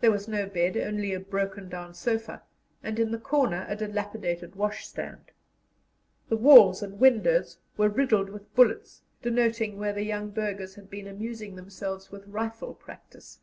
There 0.00 0.10
was 0.10 0.26
no 0.26 0.46
bed, 0.46 0.78
only 0.78 1.12
a 1.12 1.20
broken 1.20 1.68
down 1.68 1.92
sofa, 1.92 2.44
and 2.82 2.98
in 2.98 3.10
the 3.10 3.18
corner 3.18 3.66
a 3.68 3.76
dilapidated 3.76 4.56
washstand; 4.56 5.32
the 6.30 6.38
walls 6.38 6.82
and 6.82 6.98
windows 6.98 7.58
were 7.76 7.90
riddled 7.90 8.30
with 8.30 8.54
bullets, 8.54 9.02
denoting 9.20 9.76
where 9.78 9.92
the 9.92 10.02
young 10.04 10.30
burghers 10.30 10.76
had 10.76 10.88
been 10.88 11.06
amusing 11.06 11.56
themselves 11.56 12.10
with 12.10 12.26
rifle 12.26 12.72
practice. 12.72 13.40